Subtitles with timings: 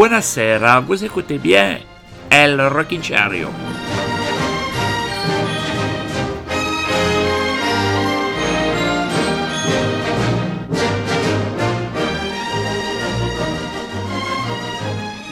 [0.00, 1.78] buonasera, vous écoutez bien
[2.30, 3.48] El Rockinchario.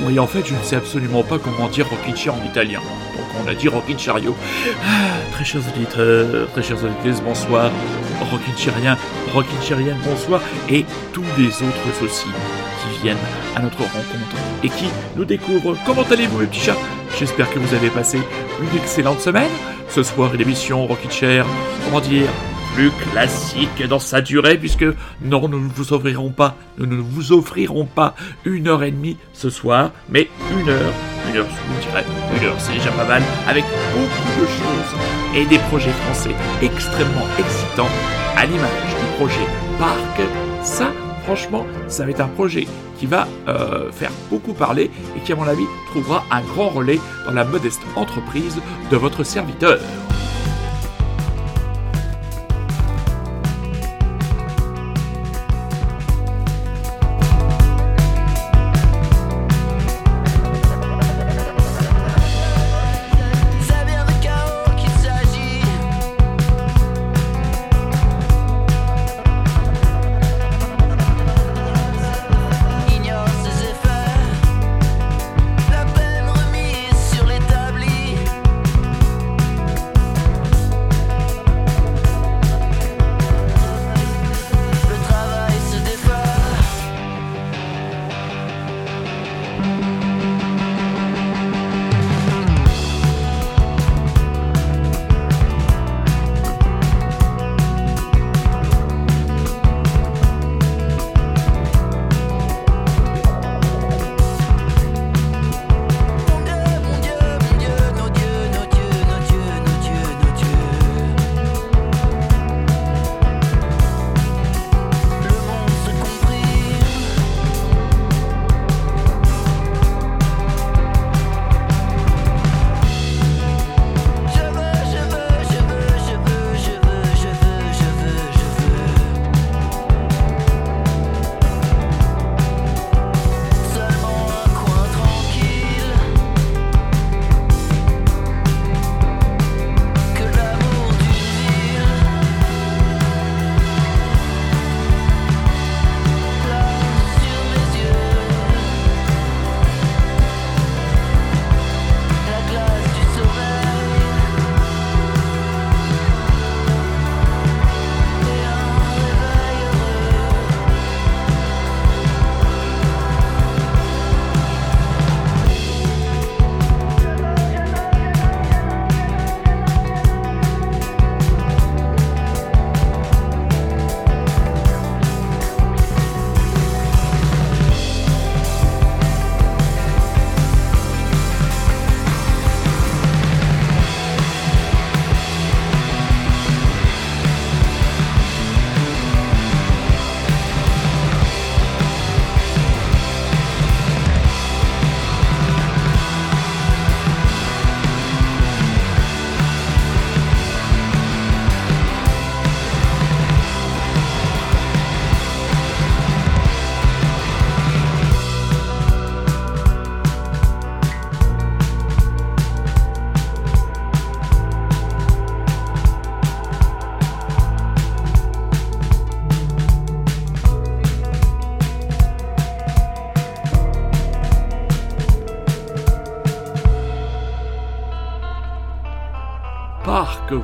[0.02, 2.80] Oui, en fait, je ne sais absolument pas comment dire Rockinchair en italien.
[3.16, 4.36] Donc on a dit Rockinchario.
[4.84, 7.70] Ah, très chers auditeurs, très chers auditeurs, bonsoir.
[8.30, 8.98] Rockinchariens,
[9.32, 10.42] Rockinchariennes, bonsoir.
[10.68, 12.26] Et tous les autres aussi
[13.02, 13.16] viennent
[13.56, 15.76] à notre rencontre et qui nous découvrent.
[15.86, 16.76] Comment allez-vous, mes petits chats
[17.18, 18.18] J'espère que vous avez passé
[18.60, 19.50] une excellente semaine.
[19.88, 21.46] Ce soir, une émission Rockin' Chair,
[21.84, 22.28] comment dire,
[22.74, 24.84] plus classique dans sa durée, puisque
[25.22, 28.14] non, nous ne vous offrirons pas, nous ne vous offrirons pas
[28.44, 30.92] une heure et demie ce soir, mais une heure,
[31.28, 31.46] une heure,
[31.80, 32.04] je dirais,
[32.36, 37.26] une heure, c'est déjà pas mal, avec beaucoup de choses et des projets français extrêmement
[37.38, 37.90] excitants,
[38.36, 39.46] à l'image du projet
[39.78, 40.20] Parc.
[40.62, 40.92] Ça,
[41.24, 42.66] franchement, ça va être un projet
[42.98, 47.00] qui va euh, faire beaucoup parler et qui, à mon avis, trouvera un grand relais
[47.26, 48.60] dans la modeste entreprise
[48.90, 49.80] de votre serviteur.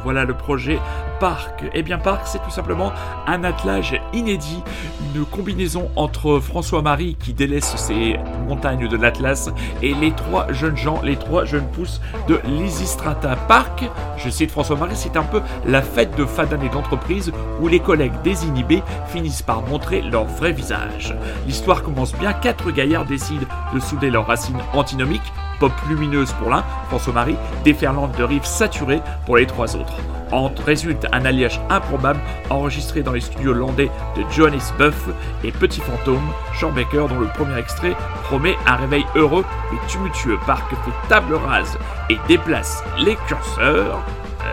[0.05, 0.79] Voilà le projet
[1.19, 1.65] Parc.
[1.73, 2.93] Eh bien Parc, c'est tout simplement
[3.27, 4.63] un attelage inédit,
[5.15, 8.17] une combinaison entre François-Marie qui délaisse ses
[8.47, 9.51] montagnes de l'Atlas
[9.83, 13.85] et les trois jeunes gens, les trois jeunes pousses de l'Isistrata Parc.
[14.19, 18.21] Je cite François-Marie, c'est un peu la fête de fin d'année d'entreprise où les collègues
[18.23, 21.15] désinhibés finissent par montrer leur vrai visage.
[21.47, 26.65] L'histoire commence bien, quatre gaillards décident de souder leurs racines antinomiques pop lumineuse pour l'un,
[26.89, 29.95] François-Marie, déferlante de rives saturées pour les trois autres.
[30.33, 32.19] En résulte un alliage improbable
[32.51, 35.09] enregistré dans les studios landais de Johannes Buff
[35.45, 36.29] et Petit Fantôme,
[36.59, 41.35] Sean Baker dont le premier extrait promet un réveil heureux et tumultueux parc fait table
[41.35, 41.79] rase
[42.11, 44.01] et déplace les curseurs.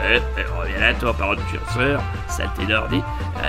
[0.09, 0.19] Eh,
[0.59, 3.01] reviens là toi, parole de curseur, saleté d'ordi.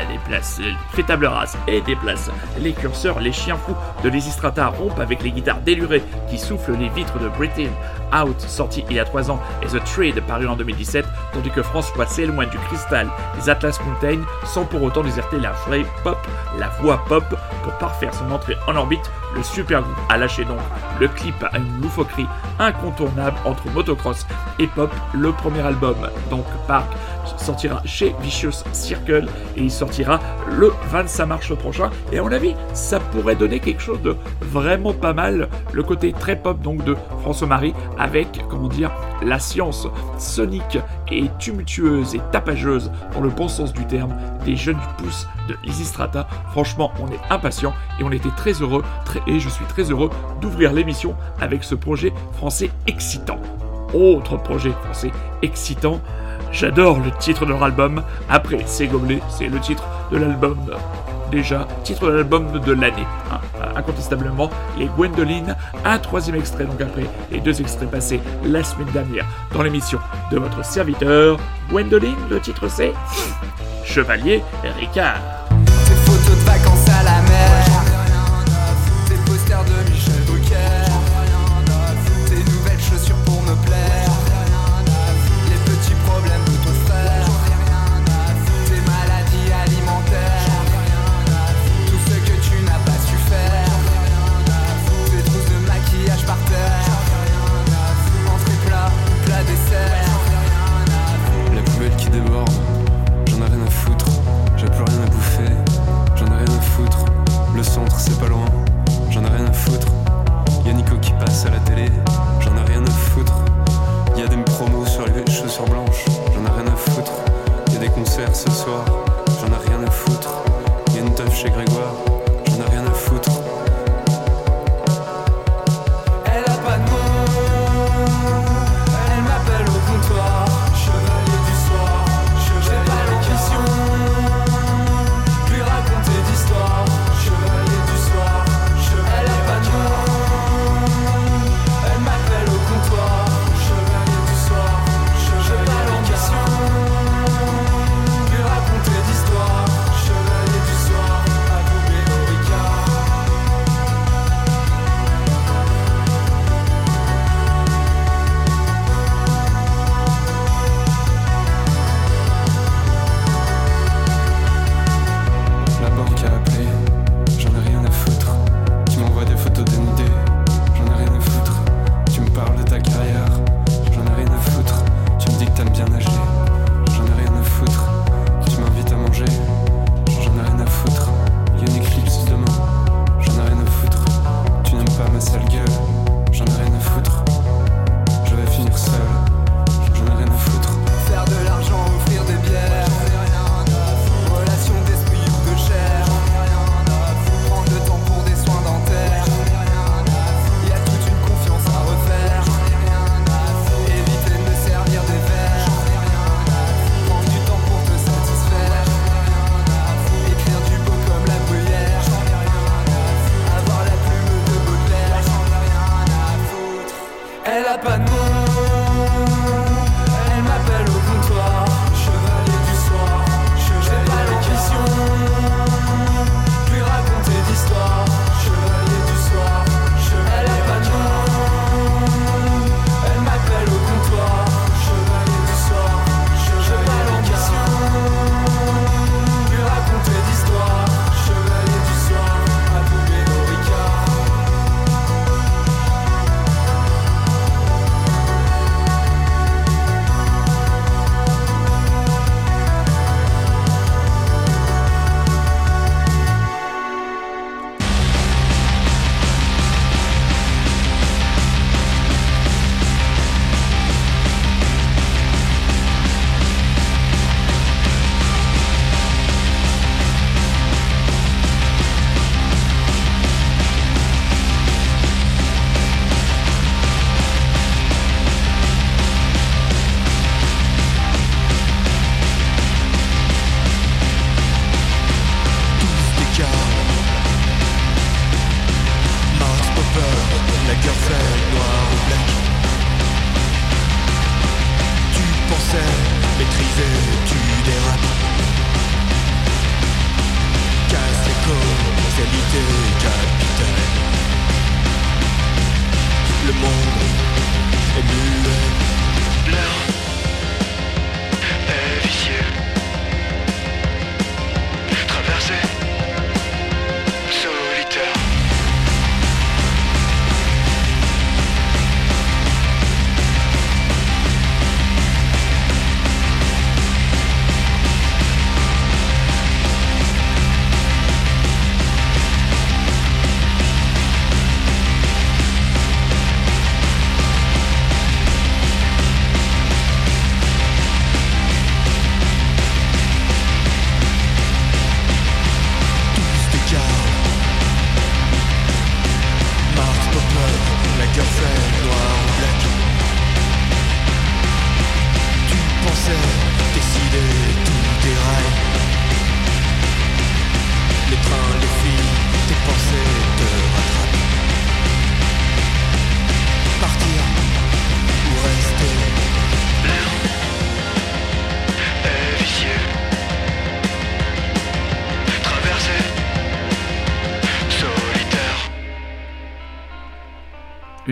[0.09, 1.31] Déplace, euh, fait table
[1.67, 6.39] et déplace les curseurs, les chiens fous de Lysistrata rompent avec les guitares délurées qui
[6.39, 7.71] soufflent les vitres de Britain
[8.15, 11.63] Out, sorti il y a 3 ans, et The Trade, paru en 2017, tandis que
[11.63, 13.09] François s'éloigne du cristal
[13.39, 16.19] des Atlas Mountain sans pour autant déserter la vraie pop,
[16.59, 17.25] la voix pop,
[17.63, 20.59] pour parfaire son entrée en orbite, le super groupe a lâché donc
[21.01, 22.27] le clip à une loufoquerie
[22.59, 24.27] incontournable entre motocross
[24.59, 25.97] et pop, le premier album,
[26.31, 26.91] donc Park,
[27.39, 29.27] sortira chez Vicious Circle
[29.57, 30.21] et il sortira
[30.51, 31.91] le 25 mars prochain.
[32.13, 35.49] Et à mon avis, ça pourrait donner quelque chose de vraiment pas mal.
[35.73, 38.91] Le côté très pop donc de François-Marie avec, comment dire,
[39.23, 39.87] la science
[40.19, 40.79] sonique
[41.11, 44.15] et tumultueuse et tapageuse dans le bon sens du terme
[44.45, 46.27] des jeunes pousses de Lysistrata.
[46.51, 50.11] Franchement, on est impatient et on était très heureux très, et je suis très heureux
[50.41, 53.39] d'ouvrir l'émission avec ce projet français excitant.
[53.95, 55.11] Autre projet français
[55.43, 56.01] excitant,
[56.53, 58.03] J'adore le titre de leur album.
[58.29, 60.59] Après, c'est Gobelet, c'est le titre de l'album.
[61.31, 63.07] Déjà, titre de l'album de l'année.
[63.33, 63.41] hein.
[63.75, 65.57] Incontestablement, les Gwendoline.
[65.85, 69.99] Un troisième extrait, donc après les deux extraits passés la semaine dernière dans l'émission
[70.31, 71.39] de votre serviteur.
[71.71, 72.93] Gwendoline, le titre c'est
[73.85, 74.43] Chevalier
[74.79, 75.21] Ricard.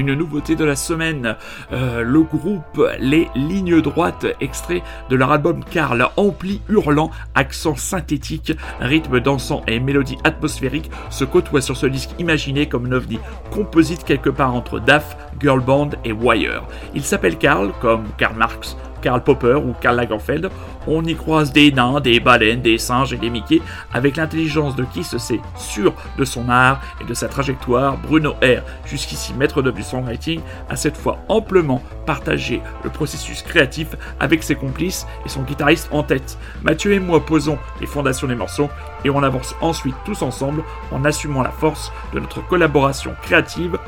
[0.01, 1.37] Une nouveauté de la semaine,
[1.73, 8.55] euh, le groupe Les Lignes Droites, extrait de leur album Karl, ampli, hurlant, accent synthétique,
[8.81, 13.19] rythme dansant et mélodie atmosphérique se côtoient sur ce disque imaginé comme un ovni
[13.51, 16.63] composite quelque part entre DAF, Girl Band et Wire.
[16.95, 20.51] Il s'appelle Karl, comme Karl Marx, Karl Popper ou Karl Lagerfeld,
[20.87, 23.61] on y croise des nains, des baleines, des singes et des Mickey,
[23.93, 28.33] avec l'intelligence de qui se sait sûr de son art et de sa trajectoire, Bruno
[28.43, 33.89] R, jusqu'ici maître d'œuvre du songwriting, a cette fois amplement partagé le processus créatif
[34.19, 36.39] avec ses complices et son guitariste en tête.
[36.63, 38.71] Mathieu et moi posons les fondations des morceaux
[39.05, 43.79] et on avance ensuite tous ensemble en assumant la force de notre collaboration créative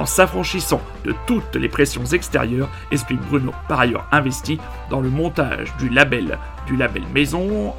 [0.00, 5.76] en s'affranchissant de toutes les pressions extérieures, explique Bruno, par ailleurs investi dans le montage
[5.78, 7.74] du label, du label maison,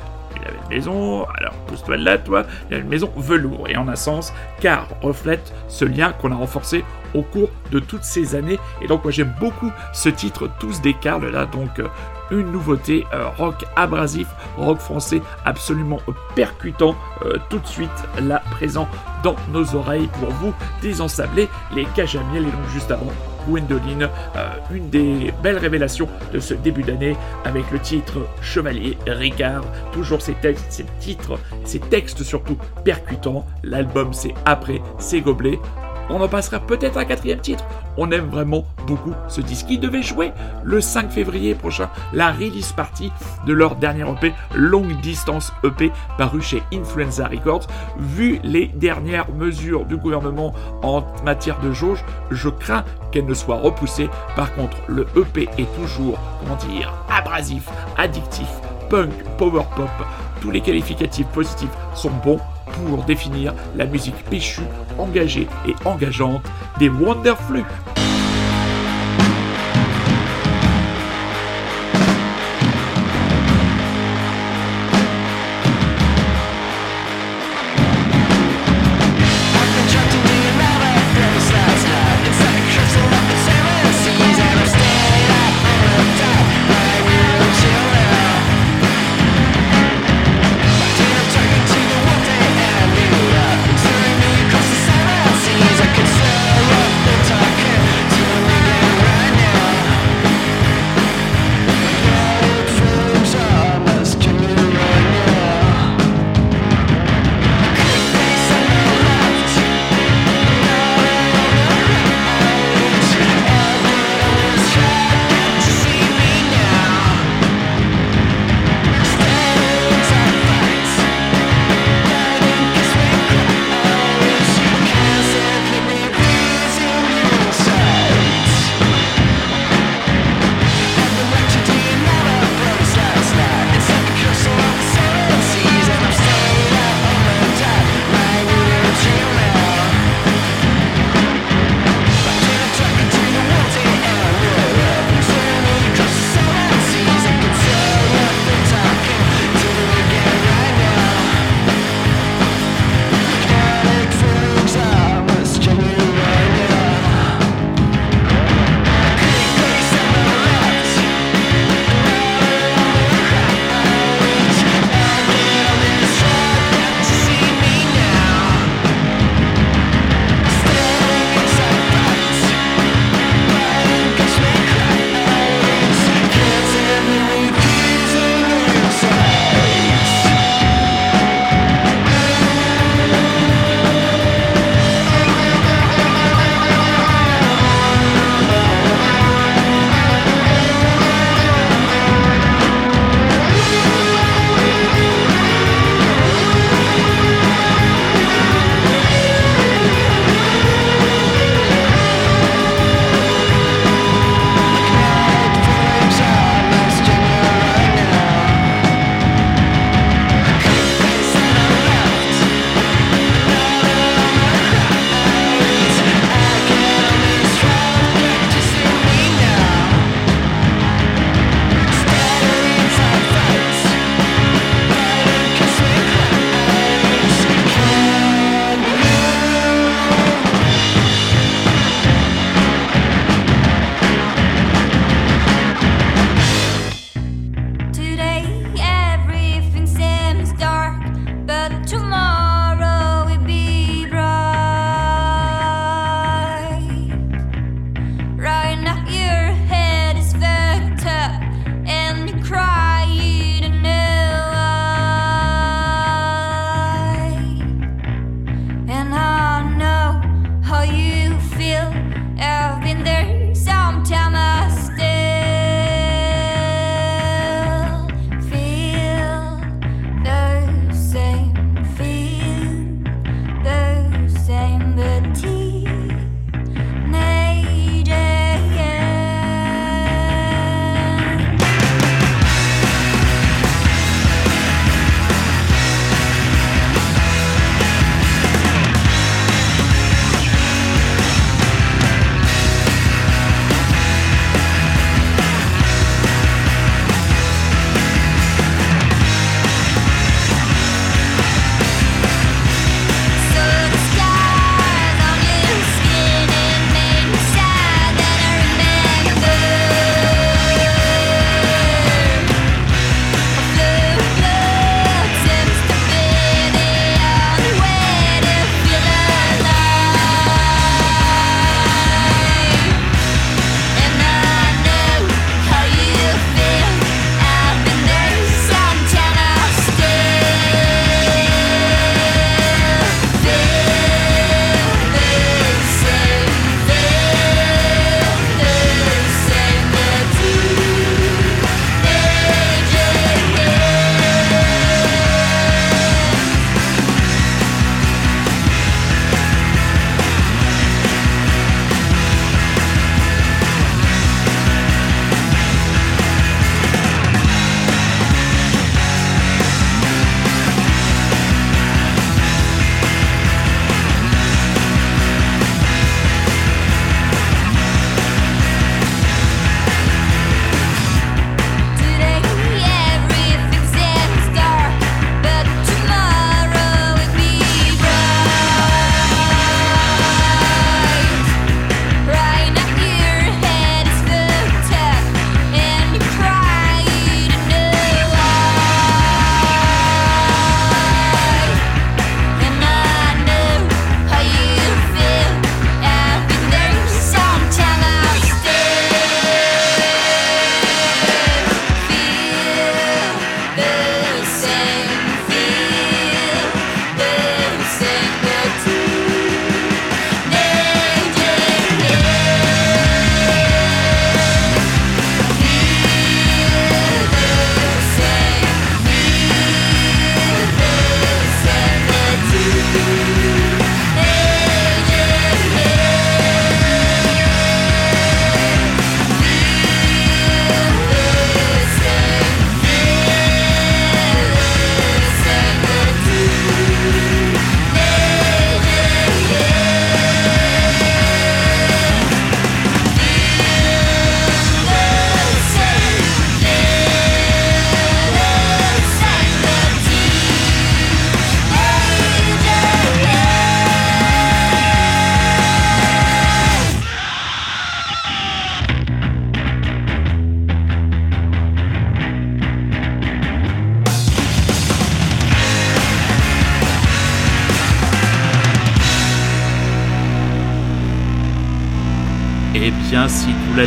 [0.69, 5.51] maison, alors pousse-toi là, toi, du label maison velours, et en un sens, car reflète
[5.67, 6.85] ce lien qu'on a renforcé
[7.15, 10.93] au cours de toutes ces années, et donc moi j'aime beaucoup ce titre, tous des
[10.93, 11.87] Carl, là, donc euh,
[12.31, 15.99] une nouveauté euh, rock abrasif, rock français absolument
[16.35, 16.95] percutant,
[17.25, 17.89] euh, tout de suite
[18.21, 18.87] là présent
[19.23, 23.11] dans nos oreilles pour vous désensabler les cajamiels et juste avant
[23.47, 29.63] Gwendoline, euh, une des belles révélations de ce début d'année avec le titre Chevalier Ricard,
[29.91, 35.59] toujours ces textes, ces titres, ces textes surtout percutants, l'album c'est après, c'est gobelet,
[36.11, 37.63] on en passera peut-être un quatrième titre.
[37.97, 39.67] On aime vraiment beaucoup ce disque.
[39.69, 40.31] Ils devaient jouer
[40.63, 43.11] le 5 février prochain la release party
[43.45, 47.67] de leur dernier EP, Longue Distance EP, paru chez Influenza Records.
[47.97, 50.53] Vu les dernières mesures du gouvernement
[50.83, 54.09] en matière de jauge, je crains qu'elle ne soit repoussée.
[54.35, 58.47] Par contre, le EP est toujours, comment dire, abrasif, addictif,
[58.89, 59.89] punk, power pop.
[60.41, 64.61] Tous les qualificatifs positifs sont bons pour définir la musique péchue,
[64.97, 66.43] engagée et engageante
[66.79, 67.65] des Wonderflux.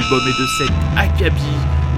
[0.05, 1.43] L'album est de cet acabit.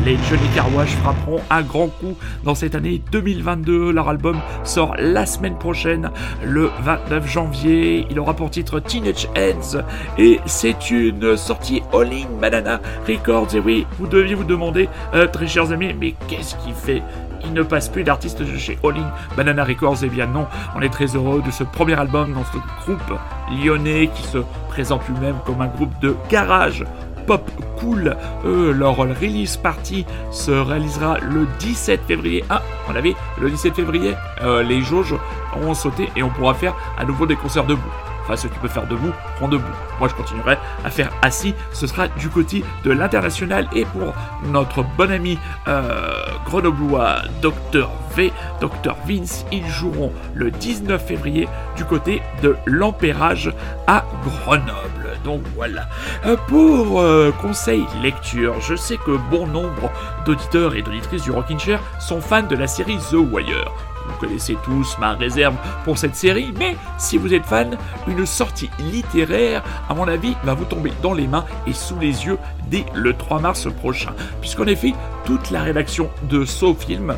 [0.04, 3.90] Les Johnny Carwash frapperont un grand coup dans cette année 2022.
[3.90, 6.10] Leur album sort la semaine prochaine,
[6.44, 8.06] le 29 janvier.
[8.10, 9.82] Il aura pour titre Teenage Ends
[10.18, 13.54] et c'est une sortie all-in Banana Records.
[13.54, 17.02] Et oui, vous deviez vous demander, euh, très chers amis, mais qu'est-ce qui fait?
[17.44, 20.88] Il ne passe plus d'artistes chez All In Banana Records, eh bien non, on est
[20.90, 23.18] très heureux de ce premier album dans ce groupe
[23.50, 24.38] lyonnais qui se
[24.68, 26.84] présente lui-même comme un groupe de garage
[27.26, 28.16] pop cool.
[28.44, 32.44] Euh, leur release party se réalisera le 17 février.
[32.48, 35.14] Ah, on avait le 17 février, euh, les jauges
[35.54, 37.82] auront sauté et on pourra faire à nouveau des concerts debout.
[38.26, 39.62] Enfin, ce que tu peux faire debout, prends debout.
[40.00, 41.54] Moi, je continuerai à faire assis.
[41.72, 43.68] Ce sera du côté de l'international.
[43.72, 44.14] Et pour
[44.50, 51.84] notre bon ami euh, grenoblois Dr V, Dr Vince, ils joueront le 19 février du
[51.84, 53.52] côté de l'Empérage
[53.86, 55.18] à Grenoble.
[55.22, 55.86] Donc voilà.
[56.26, 59.92] Euh, pour euh, conseil lecture, je sais que bon nombre
[60.24, 63.95] d'auditeurs et d'auditrices du Rockin' Chair sont fans de la série The Wire.
[64.08, 68.70] Vous connaissez tous ma réserve pour cette série, mais si vous êtes fan, une sortie
[68.78, 72.38] littéraire, à mon avis, va vous tomber dans les mains et sous les yeux
[72.70, 74.12] dès le 3 mars prochain.
[74.40, 77.14] Puisqu'en effet, toute la rédaction de SoFilm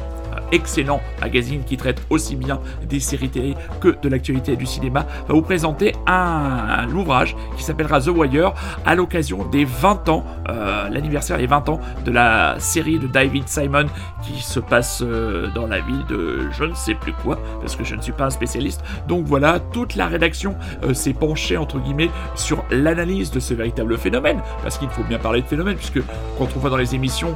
[0.52, 5.34] excellent magazine qui traite aussi bien des séries télé que de l'actualité du cinéma, va
[5.34, 8.54] vous présenter un, ouvrage qui s'appellera The Wire
[8.86, 13.48] à l'occasion des 20 ans, euh, l'anniversaire des 20 ans de la série de David
[13.48, 13.86] Simon
[14.22, 17.84] qui se passe euh, dans la ville de je ne sais plus quoi, parce que
[17.84, 18.82] je ne suis pas un spécialiste.
[19.06, 23.98] Donc voilà, toute la rédaction euh, s'est penchée entre guillemets sur l'analyse de ce véritable
[23.98, 26.00] phénomène, parce qu'il faut bien parler de phénomène, puisque
[26.38, 27.34] quand on voit dans les émissions,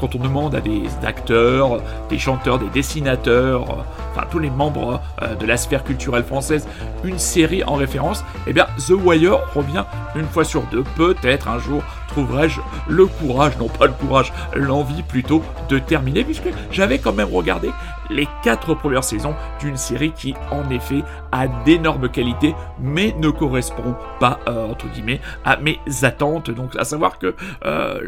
[0.00, 3.82] quand on demande à des acteurs, des chanteurs, des dessinateurs, euh,
[4.12, 6.66] enfin tous les membres euh, de la sphère culturelle française,
[7.04, 9.84] une série en référence, eh bien The Wire revient
[10.16, 10.84] une fois sur deux.
[10.96, 16.48] Peut-être un jour trouverai-je le courage, non pas le courage, l'envie plutôt de terminer, puisque
[16.72, 17.70] j'avais quand même regardé
[18.10, 23.94] les quatre premières saisons d'une série qui en effet a d'énormes qualités, mais ne correspond
[24.18, 26.50] pas euh, entre guillemets à mes attentes.
[26.50, 28.00] Donc à savoir que euh,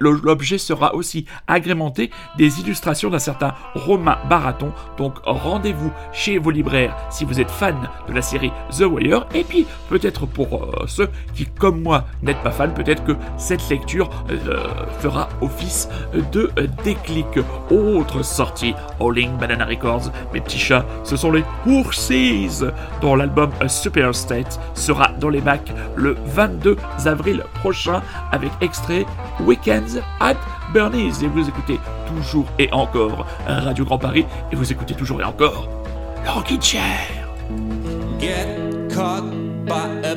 [0.00, 4.72] l'objet sera aussi agrémenté des illustrations d'un certain Romain Baraton.
[4.96, 7.76] Donc rendez-vous chez vos libraires si vous êtes fan
[8.08, 9.26] de la série The Wire.
[9.34, 13.68] Et puis peut-être pour euh, ceux qui comme moi n'êtes pas fan, peut-être que cette
[13.68, 14.10] lecture
[15.00, 15.88] fera office
[16.32, 16.50] de
[16.84, 17.26] déclic.
[17.70, 18.74] Autre sortie,
[19.38, 22.60] Banana Records, mes petits chats, ce sont les Oursies,
[23.00, 29.06] dont l'album A Super State sera dans les bacs le 22 avril prochain avec extrait
[29.40, 30.36] Weekends at
[30.72, 31.22] Bernie's.
[31.22, 35.68] Et vous écoutez toujours et encore Radio Grand Paris, et vous écoutez toujours et encore
[36.24, 37.22] le Rockin' Chair.
[38.22, 39.24] get caught
[39.66, 40.14] by a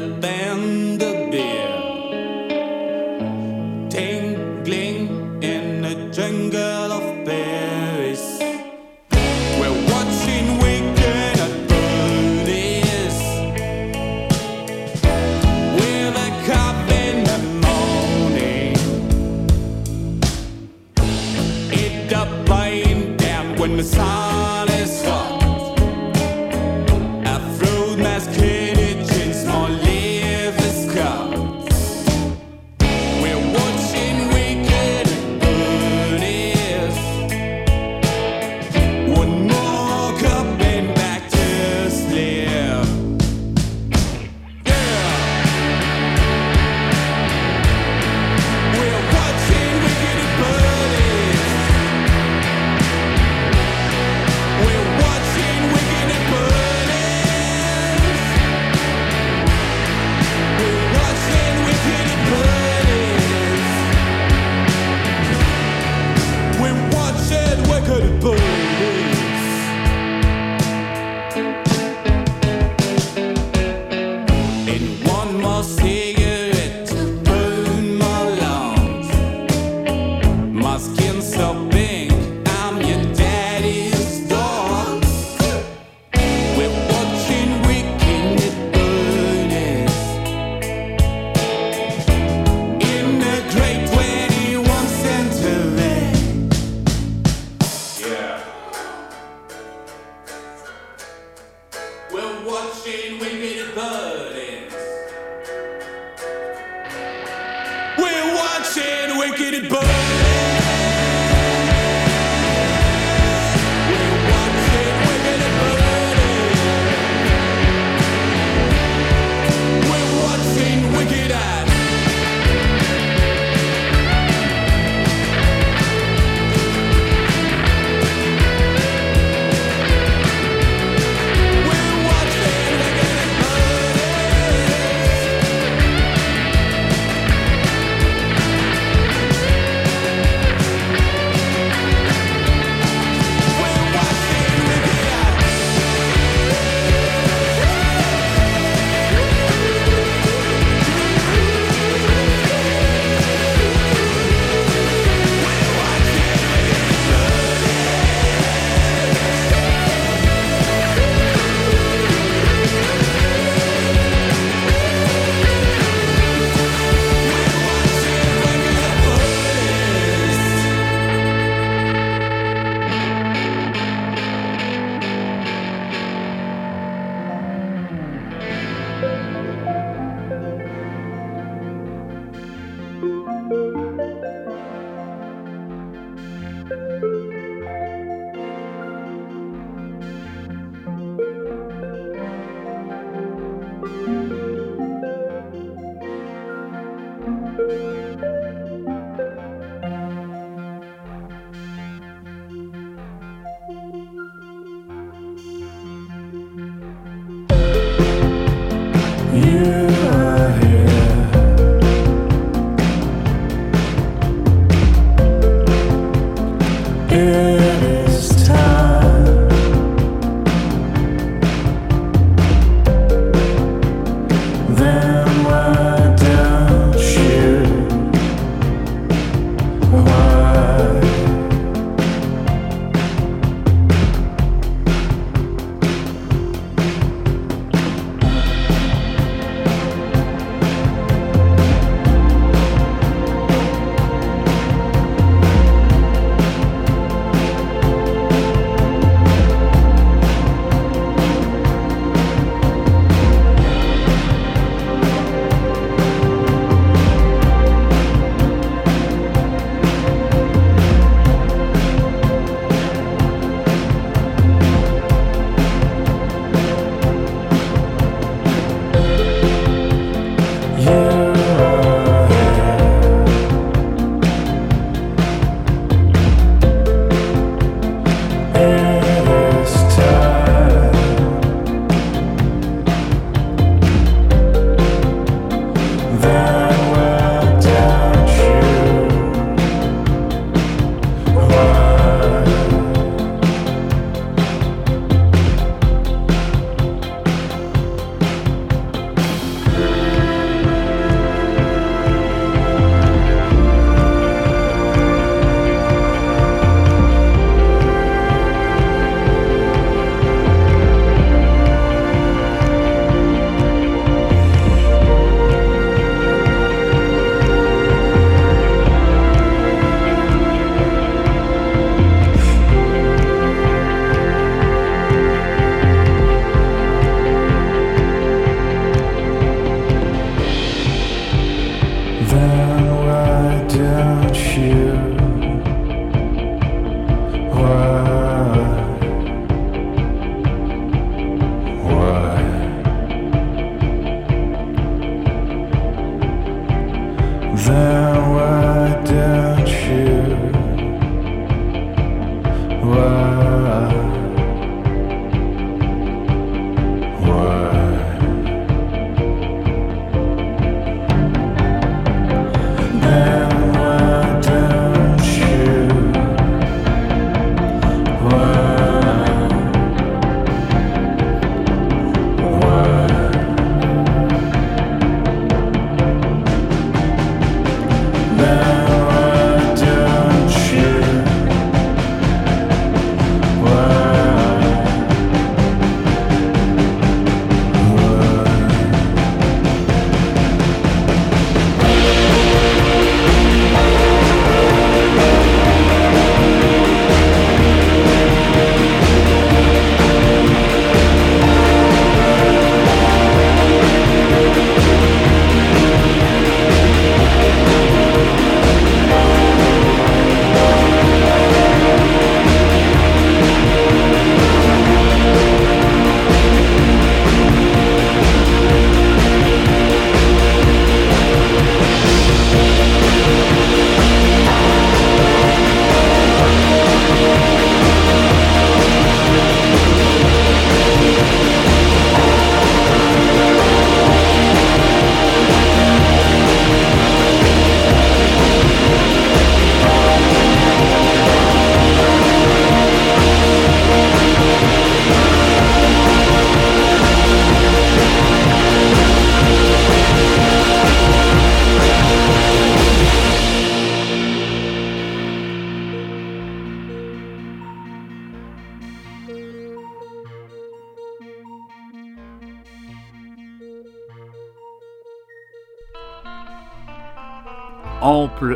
[23.91, 24.14] down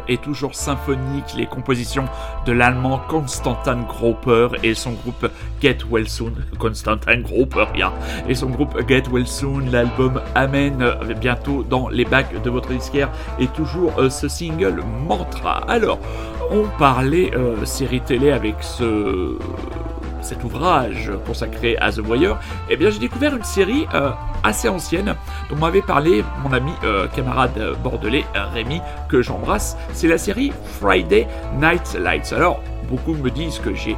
[0.07, 2.05] et toujours symphonique les compositions
[2.45, 5.27] de l'allemand Konstantin Groper et son groupe
[5.61, 6.33] Get Well Soon.
[6.57, 7.91] Konstantin Groper, bien.
[8.27, 12.69] Et son groupe Get Well Soon, l'album Amen, euh, bientôt dans les bacs de votre
[12.69, 13.09] disquaire.
[13.39, 15.63] Et toujours euh, ce single Mantra.
[15.67, 15.99] Alors,
[16.51, 19.37] on parlait euh, série télé avec ce
[20.21, 24.11] cet ouvrage consacré à The Voyeur, eh bien j'ai découvert une série euh,
[24.43, 25.15] assez ancienne
[25.49, 29.77] dont m'avait parlé mon ami euh, camarade bordelais euh, Rémi que j'embrasse.
[29.93, 31.27] C'est la série Friday
[31.59, 32.33] Night Lights.
[32.33, 33.95] Alors beaucoup me disent que j'ai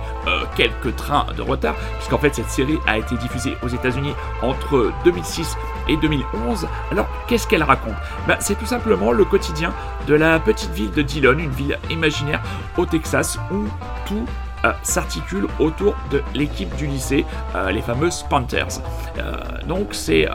[0.58, 5.56] quelques trains de retard, puisqu'en fait cette série a été diffusée aux États-Unis entre 2006
[5.88, 6.68] et 2011.
[6.92, 7.96] Alors qu'est-ce qu'elle raconte?
[8.28, 9.72] Ben, C'est tout simplement le quotidien
[10.08, 12.42] de la petite ville de Dillon, une ville imaginaire
[12.78, 13.64] au Texas où
[14.06, 14.26] tout
[14.66, 18.82] euh, s'articule autour de l'équipe du lycée, euh, les fameuses Panthers.
[19.18, 19.34] Euh,
[19.68, 20.28] donc c'est,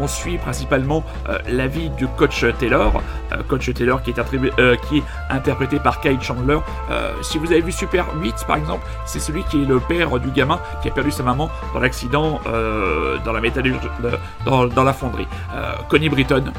[0.00, 1.04] on suit principalement
[1.48, 3.02] la vie du coach Taylor,
[3.48, 6.58] coach Taylor qui est, interprété par Kyle Chandler.
[7.22, 10.30] Si vous avez vu Super 8 par exemple, c'est celui qui est le père du
[10.30, 12.40] gamin qui a perdu sa maman dans l'accident
[13.24, 13.88] dans la métallurgie,
[14.44, 15.28] dans, dans la fonderie.
[15.88, 16.52] Connie Britton,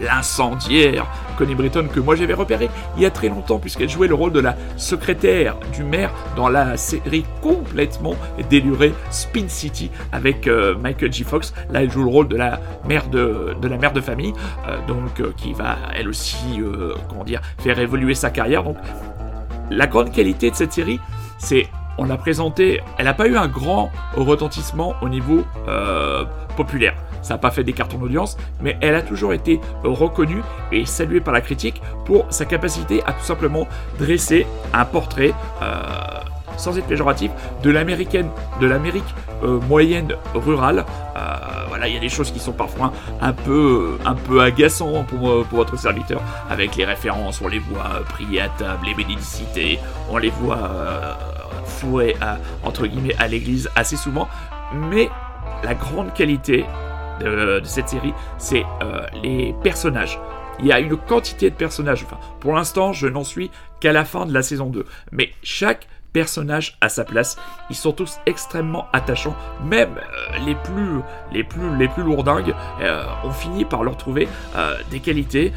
[0.00, 4.14] l'incendiaire Connie Britton que moi j'avais repéré il y a très longtemps puisqu'elle jouait le
[4.14, 8.14] rôle de la secrétaire du maire dans la série complètement
[8.48, 11.24] délurée Spin City avec euh, Michael J.
[11.24, 11.54] Fox.
[11.70, 14.34] Là elle joue le rôle de la mère de, de la mère de famille
[14.68, 16.60] euh, donc euh, qui va elle aussi
[17.08, 18.76] comment dire faire évoluer sa carrière donc
[19.70, 21.00] la grande qualité de cette série
[21.38, 25.44] c'est on l'a présentée, elle n'a pas eu un grand retentissement au niveau
[26.56, 26.94] populaire.
[27.22, 31.20] Ça n'a pas fait des cartons d'audience, mais elle a toujours été reconnue et saluée
[31.20, 33.66] par la critique pour sa capacité à tout simplement
[33.98, 35.82] dresser un portrait, euh,
[36.56, 37.30] sans être péjoratif,
[37.62, 38.28] de l'américaine,
[38.60, 39.04] de l'Amérique
[39.42, 40.84] euh, moyenne rurale.
[41.16, 41.36] Euh,
[41.68, 45.46] voilà, il y a des choses qui sont parfois un peu, un peu agaçantes pour,
[45.46, 49.78] pour votre serviteur, avec les références, on les voit prier à table, les bénédicités,
[50.10, 51.14] on les voit euh,
[52.20, 54.28] à, entre guillemets à l'église assez souvent,
[54.74, 55.08] mais
[55.62, 56.64] la grande qualité
[57.20, 60.18] de, cette série, c'est euh, les personnages.
[60.60, 62.04] Il y a une quantité de personnages.
[62.04, 64.84] Enfin, pour l'instant, je n'en suis qu'à la fin de la saison 2.
[65.12, 67.36] Mais chaque personnage à sa place,
[67.68, 69.36] ils sont tous extrêmement attachants.
[69.64, 71.00] Même euh, les plus,
[71.32, 75.52] les plus, les plus lourdingues, euh, on finit par leur trouver euh, des qualités.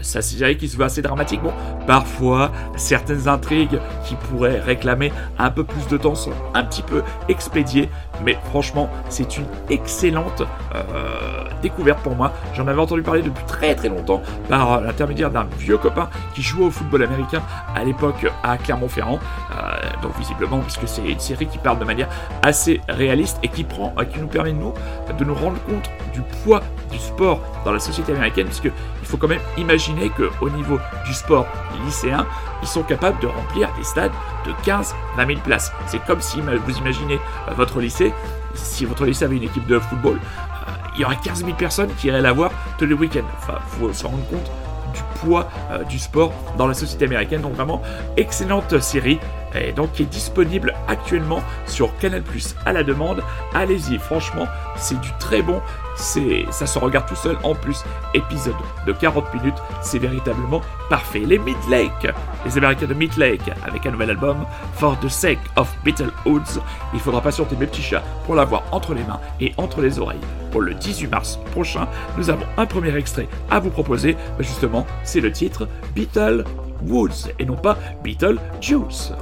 [0.00, 1.42] Ça, c'est vrai qui se veut assez dramatique.
[1.42, 1.52] Bon,
[1.86, 7.02] parfois, certaines intrigues qui pourraient réclamer un peu plus de temps sont un petit peu
[7.28, 7.88] expédiées.
[8.24, 10.42] Mais franchement, c'est une excellente
[10.74, 12.32] euh, découverte pour moi.
[12.54, 16.66] J'en avais entendu parler depuis très très longtemps par l'intermédiaire d'un vieux copain qui jouait
[16.66, 17.42] au football américain
[17.74, 19.18] à l'époque à Clermont-Ferrand.
[19.50, 22.08] Euh, donc visiblement, puisque c'est une série qui parle de manière
[22.42, 24.74] assez réaliste et qui prend, euh, qui nous permet de nous
[25.18, 26.60] de nous rendre compte du poids
[26.96, 28.64] du sport dans la société américaine, puisque
[29.02, 31.46] il faut quand même imaginer que au niveau du sport
[31.84, 32.26] lycéen,
[32.62, 34.12] ils sont capables de remplir des stades
[34.44, 34.94] de 15-20
[35.26, 35.72] 000 places.
[35.86, 37.18] C'est comme si vous imaginez
[37.48, 38.12] euh, votre lycée,
[38.54, 41.90] si votre lycée avait une équipe de football, euh, il y aurait 15 000 personnes
[41.98, 43.28] qui iraient la voir tous les week-ends.
[43.38, 44.50] Enfin, faut se rendre compte
[44.94, 47.42] du poids euh, du sport dans la société américaine.
[47.42, 47.82] Donc vraiment,
[48.16, 49.18] excellente série.
[49.54, 53.22] Et donc qui est disponible actuellement sur Canal Plus à la demande.
[53.54, 55.60] Allez-y, franchement, c'est du très bon.
[55.96, 57.38] C'est, ça se regarde tout seul.
[57.42, 57.82] En plus,
[58.12, 58.54] épisode
[58.86, 61.20] de 40 minutes, c'est véritablement parfait.
[61.20, 62.12] Les Midlake,
[62.44, 64.44] les Américains de Midlake, avec un nouvel album,
[64.74, 66.60] For the Sake of Beetle Woods.
[66.92, 70.20] Il faudra patienter mes petits chats pour l'avoir entre les mains et entre les oreilles.
[70.50, 71.88] Pour le 18 mars prochain,
[72.18, 74.16] nous avons un premier extrait à vous proposer.
[74.38, 76.44] Justement, c'est le titre Beetle
[76.86, 79.12] Woods et non pas Beetle Juice.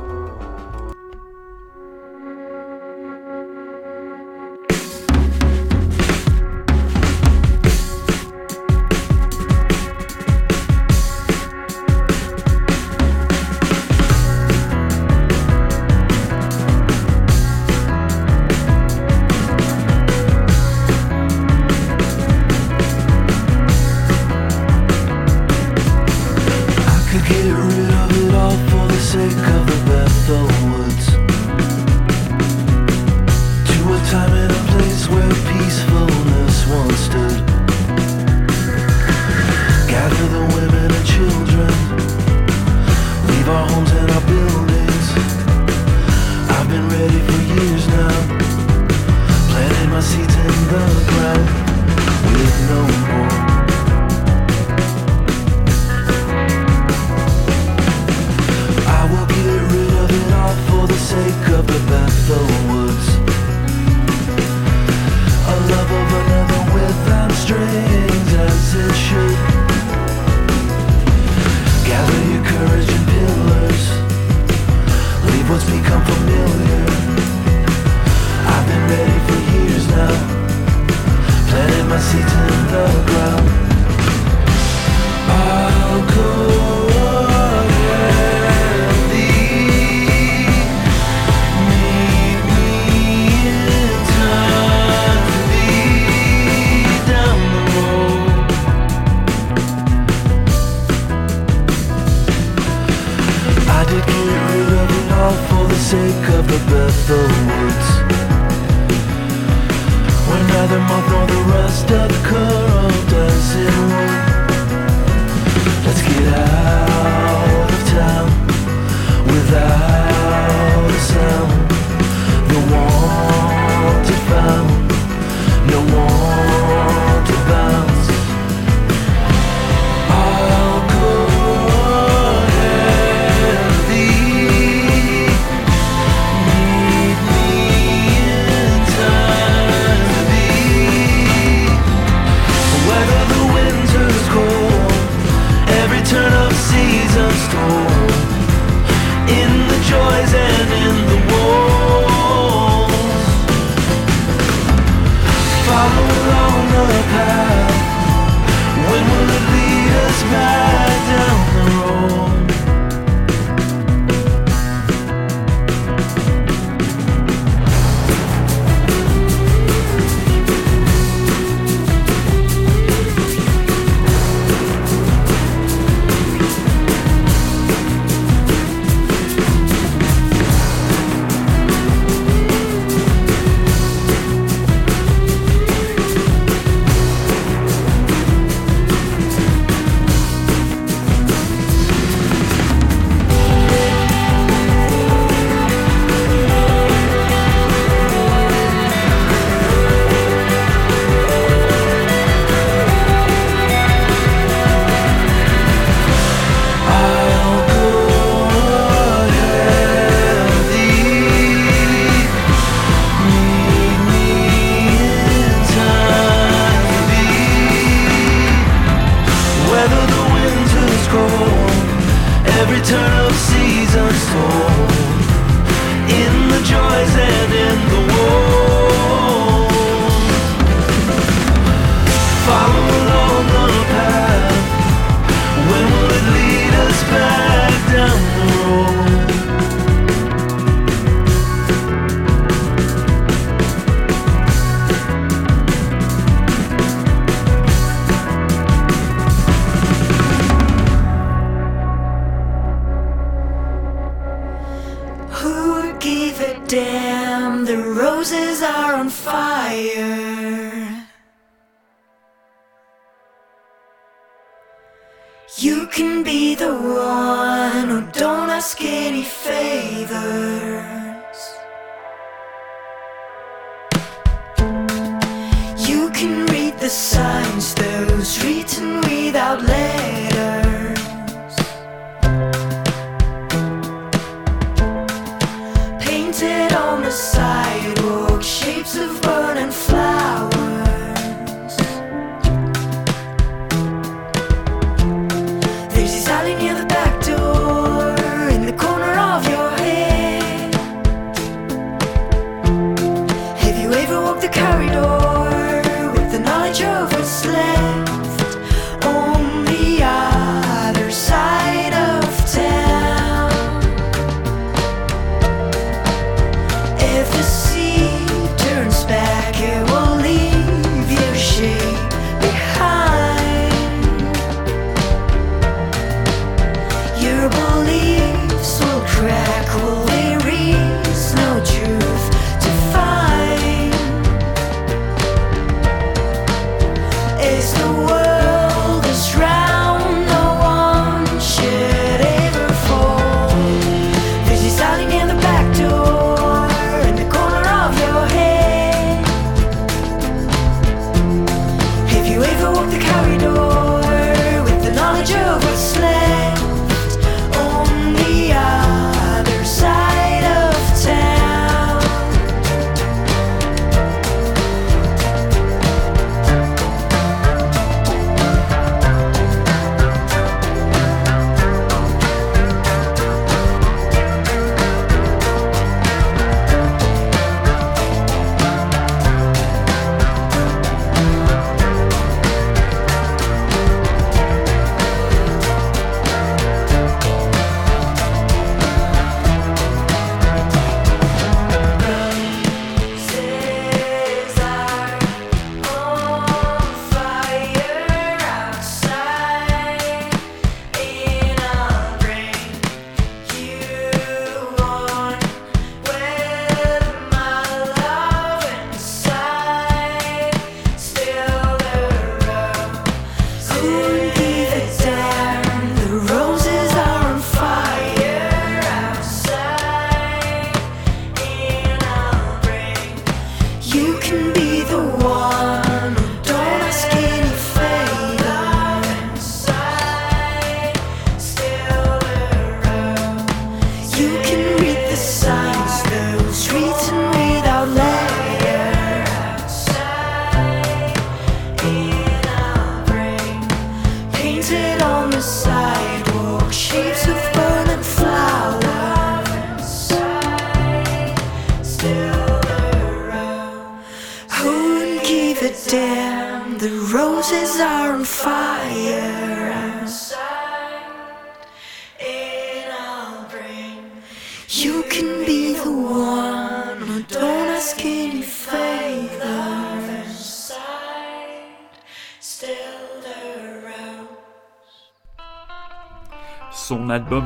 [287.14, 290.03] Sidewalk, shapes of burning flowers.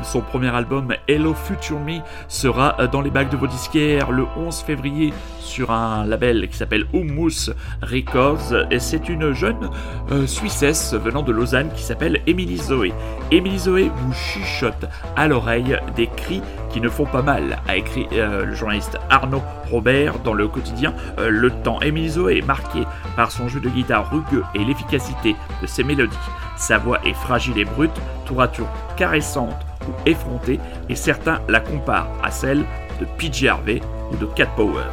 [0.03, 4.27] Son premier album, Hello Future Me, sera euh, dans les bacs de vos disquaires le
[4.37, 7.51] 11 février sur un label qui s'appelle Humus
[7.83, 8.67] Records.
[8.71, 9.71] Et c'est une jeune
[10.11, 12.93] euh, Suissesse venant de Lausanne qui s'appelle Émilie Zoé.
[13.31, 14.87] Émilie Zoé vous chuchote
[15.17, 19.43] à l'oreille des cris qui ne font pas mal, a écrit euh, le journaliste Arnaud
[19.71, 21.81] Robert dans le quotidien Le Temps.
[21.81, 22.85] Émilie Zoé est marquée
[23.17, 26.17] par son jeu de guitare rugueux et l'efficacité de ses mélodies.
[26.59, 29.55] Sa voix est fragile et brute, tour à tour caressante
[29.89, 32.65] ou effrontée, et certains la comparent à celle
[33.01, 33.81] de PJ Harvey
[34.13, 34.85] ou de Cat Power.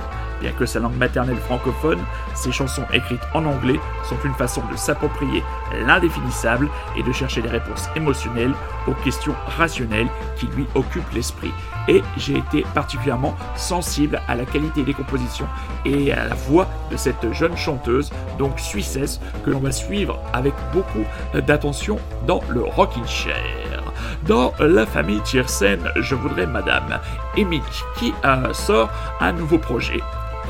[0.42, 2.00] Bien que sa langue maternelle francophone,
[2.34, 5.44] ses chansons écrites en anglais sont une façon de s'approprier
[5.86, 8.54] l'indéfinissable et de chercher des réponses émotionnelles
[8.88, 11.52] aux questions rationnelles qui lui occupent l'esprit.
[11.88, 15.48] Et j'ai été particulièrement sensible à la qualité des compositions
[15.86, 20.54] et à la voix de cette jeune chanteuse, donc suissesse, que l'on va suivre avec
[20.74, 23.84] beaucoup d'attention dans le Rockin' Chair.
[24.28, 27.00] Dans la famille Tiersen, je voudrais Madame
[27.38, 27.62] Émilie
[27.98, 28.14] qui
[28.54, 30.02] sort un nouveau projet,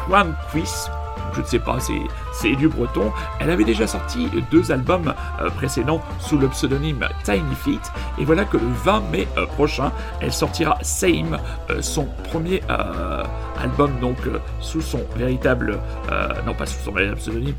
[0.08, 0.90] Quan Quiz.
[1.34, 2.02] Je ne sais pas, c'est,
[2.40, 3.12] c'est du breton.
[3.40, 7.92] Elle avait déjà sorti deux albums euh, précédents sous le pseudonyme Tiny Feet.
[8.18, 11.38] Et voilà que le 20 mai euh, prochain, elle sortira Same,
[11.70, 12.62] euh, son premier
[13.62, 14.18] album donc
[14.60, 15.80] sous son véritable,
[16.46, 17.56] non pas sous son véritable pseudonyme,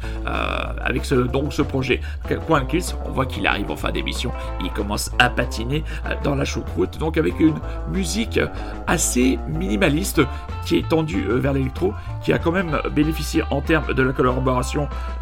[0.84, 2.00] avec ce, donc ce projet
[2.46, 2.94] Quan Kiss.
[3.06, 5.84] On voit qu'il arrive en fin d'émission, il commence à patiner
[6.22, 7.58] dans la choucroute, donc avec une
[7.90, 8.38] musique
[8.86, 10.20] assez minimaliste
[10.64, 14.65] qui est tendue vers l'électro, qui a quand même bénéficié en termes de la collaboration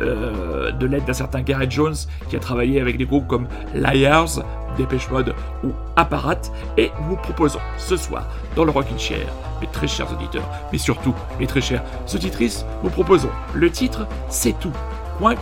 [0.01, 1.95] euh, de l'aide d'un certain Gareth Jones,
[2.29, 4.43] qui a travaillé avec des groupes comme Liars,
[4.77, 6.41] Dépêche Mode ou Apparat,
[6.77, 8.27] et nous proposons ce soir
[8.57, 9.27] dans le Rockin' Chair,
[9.61, 14.59] mes très chers auditeurs, mais surtout mes très chères auditrices, nous proposons le titre C'est
[14.59, 14.73] tout.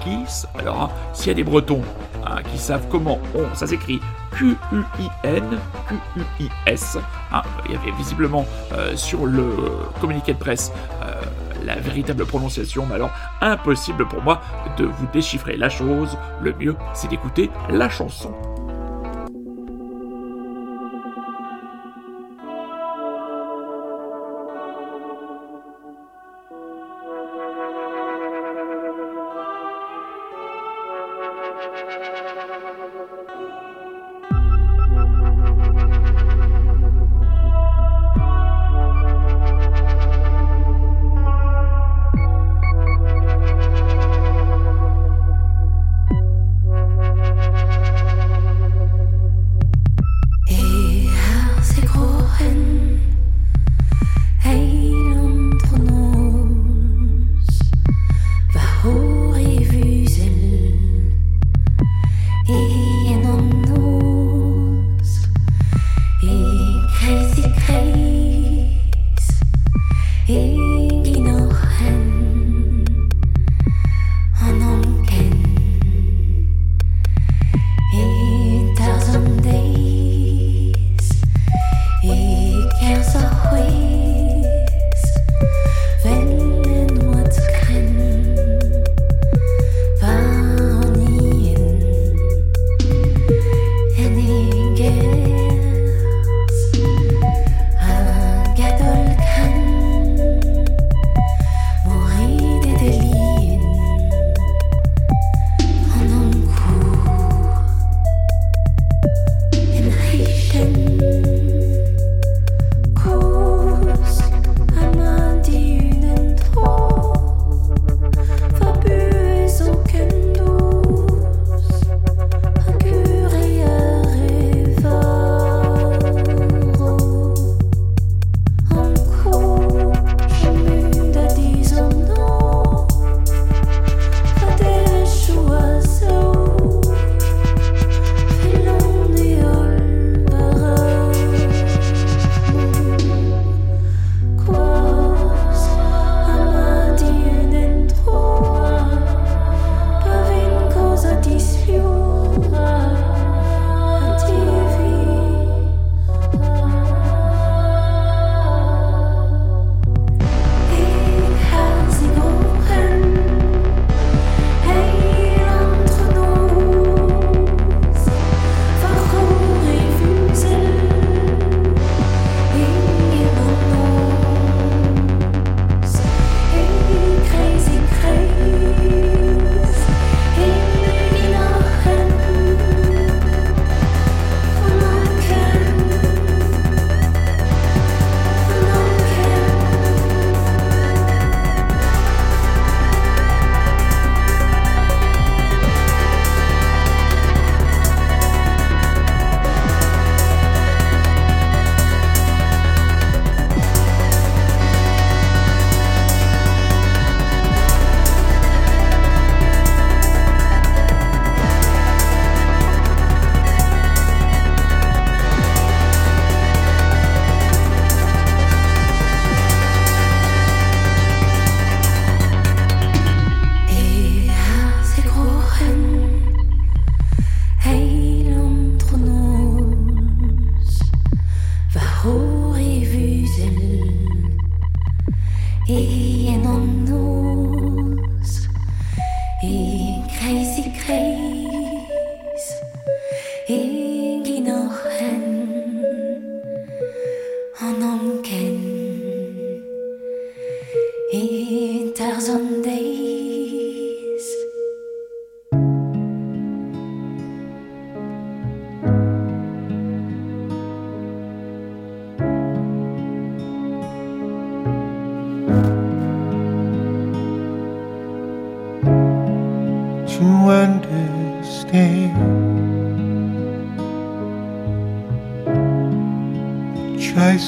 [0.05, 1.83] Kiss, alors hein, s'il y a des Bretons
[2.25, 4.01] hein, qui savent comment on, ça s'écrit
[4.33, 6.99] Q-U-I-N, Q-U-I-S,
[7.33, 9.45] hein, il y avait visiblement euh, sur le
[10.01, 10.73] communiqué de presse
[11.03, 11.21] euh,
[11.63, 14.41] la véritable prononciation, mais alors impossible pour moi
[14.77, 18.33] de vous déchiffrer la chose, le mieux c'est d'écouter la chanson.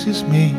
[0.04, 0.54] Choices made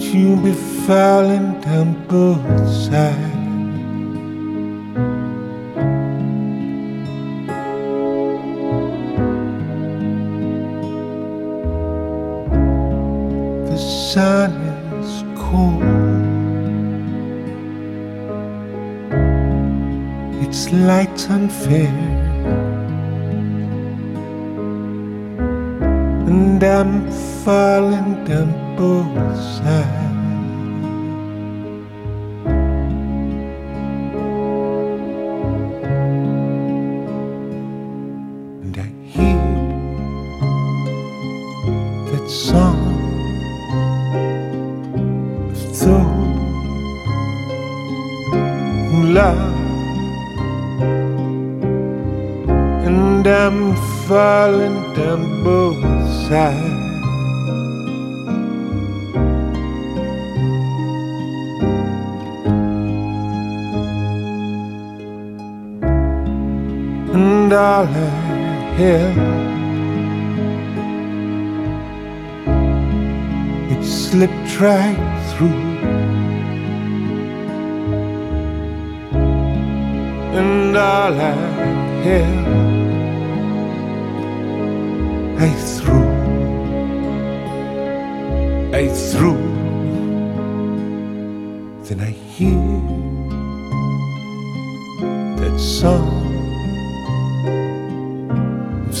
[0.00, 0.52] to be
[0.86, 3.34] falling down both sides.
[13.68, 14.52] The sun
[15.00, 15.82] is cold.
[20.42, 21.97] Its light's unfair.
[74.60, 74.96] Right
[75.30, 75.68] through.
[80.36, 81.32] And all I
[82.02, 82.46] have,
[85.38, 86.08] I threw,
[88.74, 89.38] I threw.
[91.84, 92.80] Then I hear
[95.38, 96.08] that song
[98.88, 98.96] of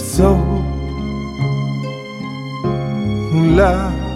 [3.30, 4.07] who love,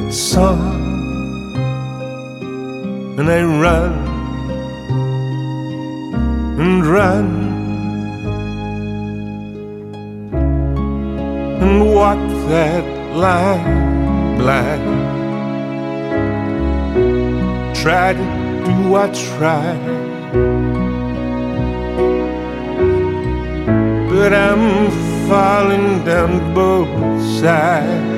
[0.00, 1.56] that song,
[3.18, 3.92] and I run
[6.60, 7.26] and run
[11.62, 12.18] and walk
[12.52, 12.84] that
[13.16, 14.86] line blind.
[17.74, 18.26] Try to
[18.66, 19.86] do what's right,
[24.10, 24.90] but I'm
[25.26, 28.15] falling down both sides.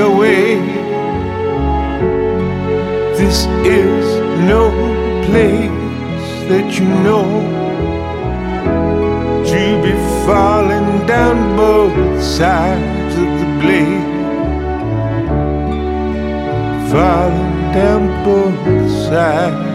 [0.00, 0.54] Feel your way.
[3.18, 4.06] This is
[4.48, 4.70] no
[5.26, 7.26] place that you know
[9.50, 9.92] to be
[10.24, 14.08] falling down both sides of the blade.
[16.90, 19.69] Falling down both sides.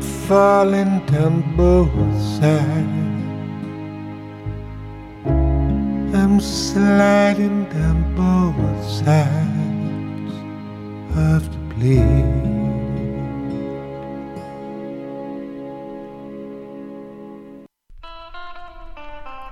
[0.00, 1.90] Falling down both
[2.38, 3.10] sides.
[6.14, 10.34] I'm sliding down both sides
[11.16, 11.42] of
[11.78, 12.00] the.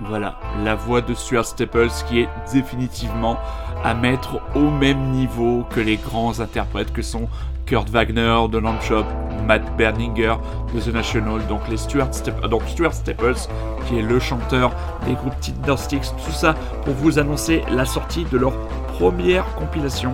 [0.01, 3.37] Voilà, la voix de Stuart Staples qui est définitivement
[3.83, 7.27] à mettre au même niveau que les grands interprètes que sont
[7.65, 9.05] Kurt Wagner de Landshop,
[9.49, 10.35] Matt Berninger
[10.73, 13.33] de The National, donc les Stuart, Stap- donc Stuart Staples
[13.87, 14.71] qui est le chanteur
[15.07, 16.53] des groupes Tindersticks, tout ça
[16.85, 18.53] pour vous annoncer la sortie de leur
[18.99, 20.13] première compilation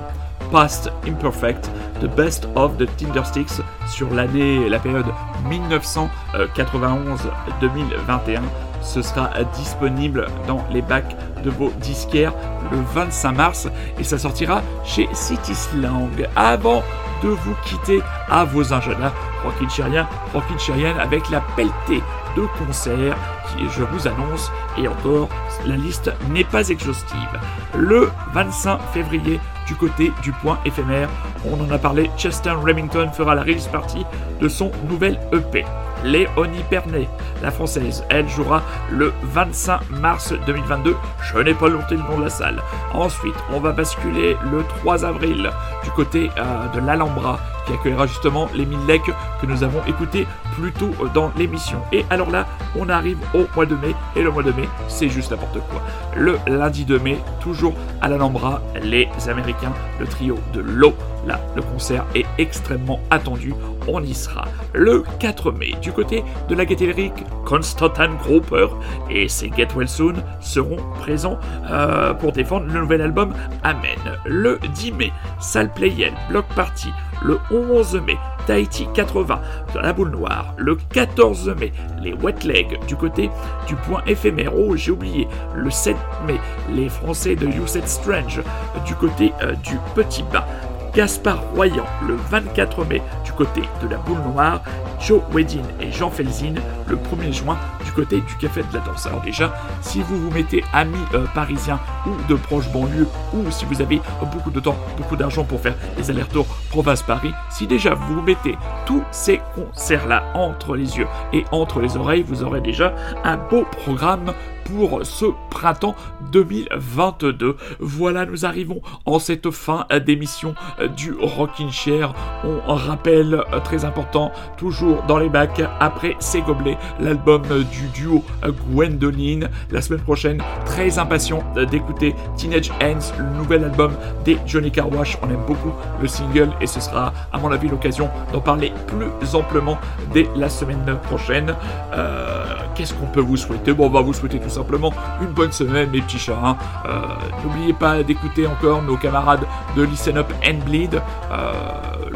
[0.51, 1.69] Past Imperfect,
[2.01, 5.07] The Best of the Tindersticks sur l'année, la période
[5.49, 8.39] 1991-2021,
[8.85, 12.33] ce sera disponible dans les bacs de vos disquaires
[12.71, 13.67] le 25 mars
[13.99, 16.27] et ça sortira chez City Slang.
[16.35, 16.83] Avant
[17.23, 19.13] de vous quitter à vos agendas,
[19.43, 22.03] Rockin' Chérien, Rockin' Chérienne avec la pelletée
[22.35, 23.17] de concerts
[23.47, 25.29] qui, je vous annonce, et encore,
[25.65, 27.39] la liste n'est pas exhaustive.
[27.75, 31.09] Le 25 février, du côté du point éphémère,
[31.49, 34.05] on en a parlé, Chester Remington fera la release party
[34.41, 35.63] de son nouvel EP.
[36.05, 37.09] Léonie Pernet,
[37.41, 40.95] la française, elle jouera le 25 mars 2022.
[41.21, 42.61] Je n'ai pas noté le nom de la salle.
[42.93, 45.49] Ensuite, on va basculer le 3 avril
[45.83, 49.11] du côté euh, de l'Alhambra qui accueillera justement les mille lecs
[49.41, 51.79] que nous avons écoutés plus tôt dans l'émission.
[51.91, 52.47] Et alors là,
[52.77, 55.81] on arrive au mois de mai, et le mois de mai, c'est juste n'importe quoi.
[56.15, 60.93] Le lundi de mai, toujours à l'Alhambra, les Américains, le trio de l'eau.
[61.25, 63.53] Là, le concert est extrêmement attendu,
[63.87, 64.45] on y sera.
[64.73, 68.67] Le 4 mai, du côté de la gaieté lyrique, Constantin Groper
[69.09, 71.39] et ses Get Well Soon seront présents
[71.69, 73.97] euh, pour défendre le nouvel album Amen.
[74.25, 76.89] Le 10 mai, Salle Playel, Block Party.
[77.23, 79.41] Le 11 mai, Tahiti 80
[79.73, 80.53] dans la boule noire.
[80.57, 83.29] Le 14 mai, les Wet Legs du côté
[83.67, 84.51] du point éphémère.
[84.55, 85.27] Oh, j'ai oublié.
[85.55, 85.95] Le 7
[86.27, 86.39] mai,
[86.73, 88.41] les Français de You Said Strange
[88.85, 90.47] du côté euh, du Petit Bas.
[90.95, 94.61] Gaspard Royan le 24 mai du côté de la boule noire,
[95.01, 96.53] Joe Wedin et Jean Felzin
[96.87, 99.05] le 1er juin du côté du Café de la Danse.
[99.05, 103.65] Alors déjà, si vous vous mettez amis euh, parisiens ou de proches banlieues, ou si
[103.65, 103.99] vous avez
[104.31, 109.03] beaucoup de temps, beaucoup d'argent pour faire les allers-retours province-Paris, si déjà vous mettez tous
[109.11, 114.33] ces concerts-là entre les yeux et entre les oreilles, vous aurez déjà un beau programme
[114.65, 115.95] pour ce printemps
[116.31, 117.55] 2022.
[117.79, 120.53] Voilà, nous arrivons en cette fin d'émission
[120.97, 122.13] du Rockin' Chair.
[122.43, 128.23] On rappelle, très important, toujours dans les bacs, après ces gobelets, l'album du duo
[128.71, 129.49] Gwendoline.
[129.71, 133.93] La semaine prochaine, très impatient d'écouter Teenage Ends, le nouvel album
[134.25, 135.17] des Johnny Carwash.
[135.21, 139.35] On aime beaucoup le single et ce sera, à mon avis, l'occasion d'en parler plus
[139.35, 139.77] amplement
[140.13, 141.55] dès la semaine prochaine.
[141.93, 142.45] Euh,
[142.75, 143.71] Qu'est-ce qu'on peut vous souhaiter?
[143.71, 144.91] Bon, on va vous souhaiter tout simplement
[145.21, 146.39] une bonne semaine, mes petits chats.
[146.43, 146.57] hein.
[146.87, 147.01] Euh,
[147.43, 149.45] N'oubliez pas d'écouter encore nos camarades
[149.75, 150.95] de Listen Up and Bleed,
[151.31, 151.51] euh,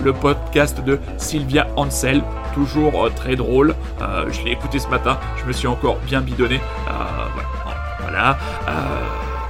[0.04, 2.24] le podcast de Sylvia Ansel,
[2.54, 3.76] toujours euh, très drôle.
[4.30, 6.60] Je l'ai écouté ce matin, je me suis encore bien bidonné.
[8.02, 8.38] Voilà.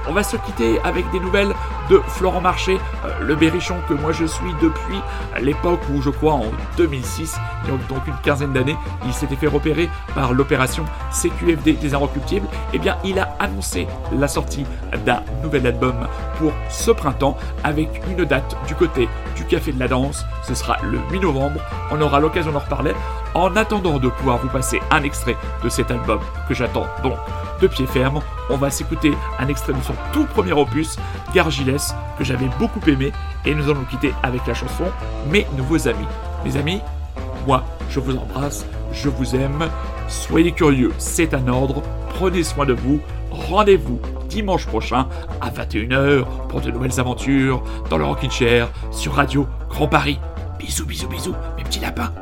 [0.08, 1.54] on va se quitter avec des nouvelles
[1.90, 5.00] de Florent Marché, euh, le berrichon que moi je suis depuis
[5.40, 9.34] l'époque où je crois en 2006, il y a donc une quinzaine d'années, il s'était
[9.34, 14.64] fait repérer par l'opération CQFD des Inrecuptibles, et bien il a annoncé la sortie
[15.04, 16.06] d'un nouvel album
[16.38, 20.76] pour ce printemps avec une date du côté du Café de la Danse, ce sera
[20.84, 21.60] le 8 novembre,
[21.90, 22.92] on aura l'occasion d'en reparler.
[23.34, 26.18] En attendant de pouvoir vous passer un extrait de cet album
[26.48, 27.16] que j'attends donc
[27.60, 30.98] de pied ferme, on va s'écouter un extrait de son tout premier opus,
[32.18, 33.12] Que j'avais beaucoup aimé,
[33.44, 34.84] et nous allons quitter avec la chanson
[35.30, 36.06] Mes nouveaux amis.
[36.44, 36.80] Mes amis,
[37.46, 39.68] moi, je vous embrasse, je vous aime,
[40.08, 43.00] soyez curieux, c'est un ordre, prenez soin de vous,
[43.30, 45.08] rendez-vous dimanche prochain
[45.40, 50.18] à 21h pour de nouvelles aventures dans le Rockin' Chair sur Radio Grand Paris.
[50.58, 52.12] Bisous, bisous, bisous, mes petits lapins.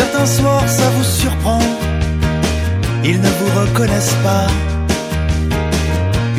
[0.00, 1.60] Certains soirs ça vous surprend,
[3.04, 4.48] ils ne vous reconnaissent pas.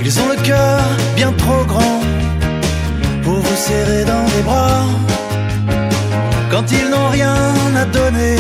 [0.04, 0.82] Ils ont le cœur
[1.16, 2.02] bien trop grand
[3.24, 4.84] pour vous serrer dans les bras.
[6.52, 7.38] Quand ils n'ont rien
[7.78, 8.36] à donner,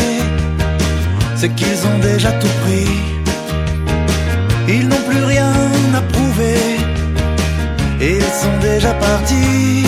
[1.38, 2.91] c'est qu'ils ont déjà tout pris.
[4.68, 5.53] Ils n'ont plus rien
[5.99, 6.59] à prouver
[8.01, 9.86] et ils sont déjà partis.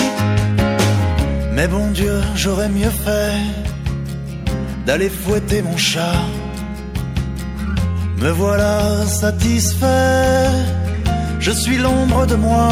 [1.52, 3.67] Mais bon Dieu, j'aurais mieux fait
[4.88, 6.24] d'aller fouetter mon chat.
[8.22, 10.48] Me voilà satisfait,
[11.40, 12.70] je suis l'ombre de moi.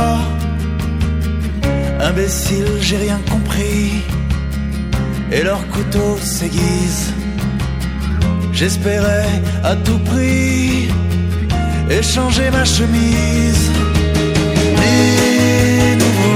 [2.00, 3.92] Imbécile, j'ai rien compris,
[5.32, 7.14] et leur couteau s'aiguise.
[8.54, 10.88] J'espérais à tout prix
[11.90, 13.64] échanger ma chemise.
[14.80, 16.35] Mes nouveaux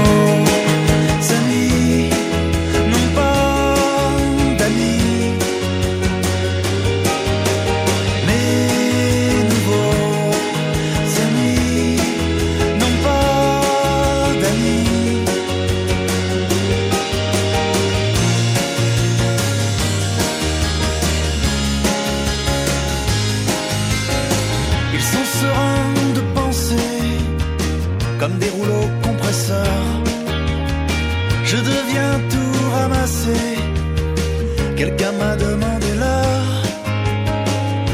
[35.20, 36.54] m'a demandé l'heure.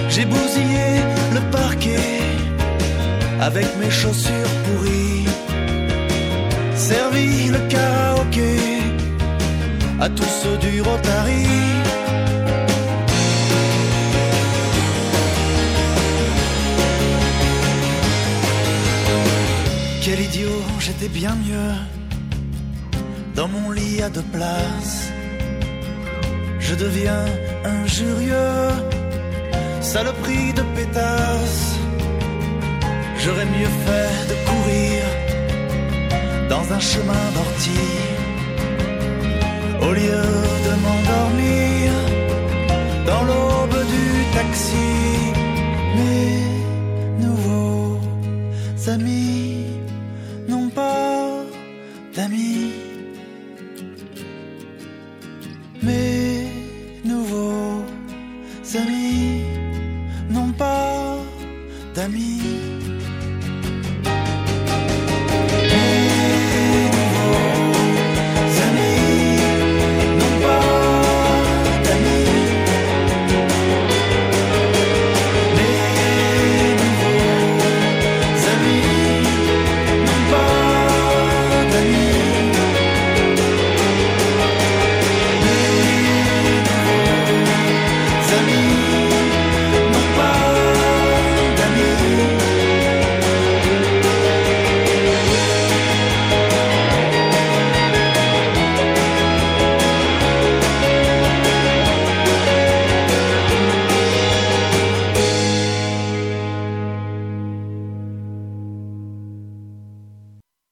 [0.08, 0.88] J'ai bousillé
[1.36, 2.20] le parquet
[3.40, 5.26] avec mes chaussures pourries.
[6.74, 8.56] Servi le karaoké
[10.04, 11.46] à tous ceux du Rotary.
[20.02, 21.74] Quel idiot, j'étais bien mieux
[23.34, 25.05] dans mon lit à deux places
[26.78, 27.26] devient
[27.64, 28.68] injurieux,
[29.80, 31.76] saloperie de pétasse.
[33.18, 35.02] J'aurais mieux fait de courir
[36.48, 37.94] dans un chemin d'ortie
[39.86, 40.24] au lieu
[40.66, 41.92] de m'endormir
[43.06, 45.16] dans l'aube du taxi.